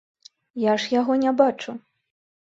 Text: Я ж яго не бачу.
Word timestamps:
Я 0.61 0.73
ж 0.83 0.87
яго 0.99 1.17
не 1.23 1.33
бачу. 1.41 1.75